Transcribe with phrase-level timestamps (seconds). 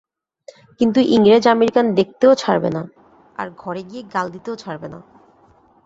[0.79, 2.83] কিন্তু ইংরেজ আমেরিকান দেখতেও ছাড়বে না,
[3.35, 4.99] আর ঘরে গিয়ে গাল দিতেও ছাড়বে না।